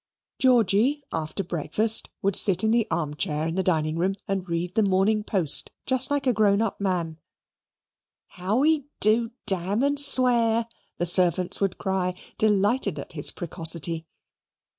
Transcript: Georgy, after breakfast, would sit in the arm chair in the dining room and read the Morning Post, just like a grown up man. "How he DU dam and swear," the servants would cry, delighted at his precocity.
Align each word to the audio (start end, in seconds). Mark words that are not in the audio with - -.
Georgy, 0.39 1.03
after 1.13 1.43
breakfast, 1.43 2.09
would 2.23 2.35
sit 2.35 2.63
in 2.63 2.71
the 2.71 2.87
arm 2.89 3.13
chair 3.15 3.45
in 3.45 3.53
the 3.53 3.61
dining 3.61 3.95
room 3.99 4.15
and 4.27 4.49
read 4.49 4.73
the 4.73 4.81
Morning 4.81 5.23
Post, 5.23 5.69
just 5.85 6.09
like 6.09 6.25
a 6.25 6.33
grown 6.33 6.59
up 6.59 6.81
man. 6.81 7.19
"How 8.29 8.63
he 8.63 8.85
DU 8.99 9.29
dam 9.45 9.83
and 9.83 9.99
swear," 9.99 10.65
the 10.97 11.05
servants 11.05 11.61
would 11.61 11.77
cry, 11.77 12.15
delighted 12.39 12.97
at 12.97 13.11
his 13.13 13.29
precocity. 13.29 14.07